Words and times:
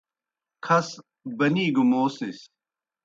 کھس 0.65 0.87
بنی 1.37 1.65
گہ 1.75 1.83
موسِس 1.89 2.39